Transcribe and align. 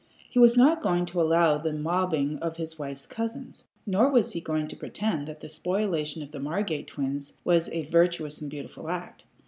He 0.27 0.39
was 0.39 0.57
not 0.57 0.81
going 0.81 1.05
to 1.05 1.21
allow 1.21 1.59
the 1.59 1.73
mobbing 1.73 2.39
of 2.39 2.57
his 2.57 2.79
wife's 2.79 3.05
cousins, 3.05 3.65
nor 3.85 4.09
was 4.09 4.33
he 4.33 4.41
going 4.41 4.67
to 4.69 4.75
pretend 4.75 5.27
that 5.27 5.41
the 5.41 5.47
spoliation 5.47 6.23
of 6.23 6.31
the 6.31 6.39
Margate 6.39 6.87
twins 6.87 7.33
was 7.43 7.69
a 7.69 7.85
virtuous 7.85 8.41
and 8.41 8.49
beautiful 8.49 8.89
act. 8.89 9.25